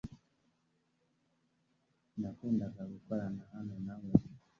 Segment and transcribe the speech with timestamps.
[2.19, 4.09] Nakundaga gukorana hano nawe.